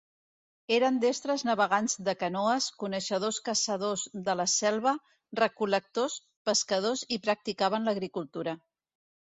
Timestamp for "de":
2.07-2.15, 4.29-4.37